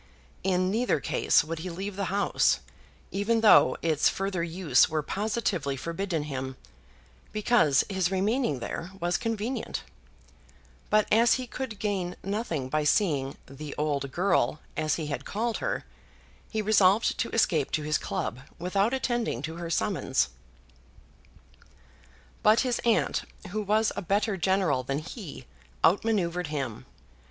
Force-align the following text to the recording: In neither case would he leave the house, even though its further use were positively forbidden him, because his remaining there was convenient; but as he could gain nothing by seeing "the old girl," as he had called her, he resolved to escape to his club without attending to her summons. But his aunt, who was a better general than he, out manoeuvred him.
In 0.43 0.71
neither 0.71 0.99
case 0.99 1.43
would 1.43 1.59
he 1.59 1.69
leave 1.69 1.95
the 1.95 2.05
house, 2.05 2.61
even 3.11 3.41
though 3.41 3.77
its 3.83 4.09
further 4.09 4.41
use 4.43 4.89
were 4.89 5.03
positively 5.03 5.77
forbidden 5.77 6.23
him, 6.23 6.57
because 7.31 7.83
his 7.87 8.09
remaining 8.09 8.57
there 8.61 8.89
was 8.99 9.15
convenient; 9.19 9.83
but 10.89 11.07
as 11.13 11.35
he 11.35 11.45
could 11.45 11.77
gain 11.77 12.15
nothing 12.23 12.67
by 12.67 12.83
seeing 12.83 13.37
"the 13.45 13.75
old 13.77 14.11
girl," 14.11 14.59
as 14.75 14.95
he 14.95 15.05
had 15.05 15.23
called 15.23 15.57
her, 15.57 15.85
he 16.49 16.63
resolved 16.63 17.19
to 17.19 17.29
escape 17.29 17.69
to 17.69 17.83
his 17.83 17.99
club 17.99 18.39
without 18.57 18.95
attending 18.95 19.43
to 19.43 19.57
her 19.57 19.69
summons. 19.69 20.29
But 22.41 22.61
his 22.61 22.79
aunt, 22.79 23.21
who 23.51 23.61
was 23.61 23.91
a 23.95 24.01
better 24.01 24.35
general 24.35 24.81
than 24.81 24.97
he, 24.97 25.45
out 25.83 26.03
manoeuvred 26.03 26.47
him. 26.47 26.87